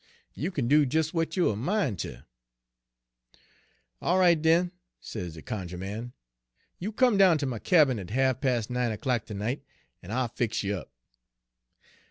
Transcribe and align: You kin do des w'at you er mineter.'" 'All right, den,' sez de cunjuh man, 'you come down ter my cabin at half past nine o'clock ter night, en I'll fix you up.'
You 0.33 0.51
kin 0.51 0.67
do 0.67 0.83
des 0.83 1.09
w'at 1.09 1.37
you 1.37 1.51
er 1.51 1.55
mineter.'" 1.55 2.25
'All 4.01 4.17
right, 4.17 4.41
den,' 4.41 4.71
sez 4.99 5.35
de 5.35 5.43
cunjuh 5.43 5.77
man, 5.77 6.13
'you 6.79 6.91
come 6.91 7.19
down 7.19 7.37
ter 7.37 7.45
my 7.45 7.59
cabin 7.59 7.99
at 7.99 8.09
half 8.09 8.41
past 8.41 8.71
nine 8.71 8.91
o'clock 8.91 9.27
ter 9.27 9.35
night, 9.35 9.61
en 10.01 10.09
I'll 10.09 10.27
fix 10.29 10.63
you 10.63 10.75
up.' 10.75 10.91